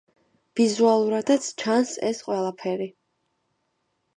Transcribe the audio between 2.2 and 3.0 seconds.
ყველაფერი.